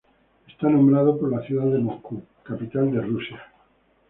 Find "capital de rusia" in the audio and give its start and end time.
2.43-3.39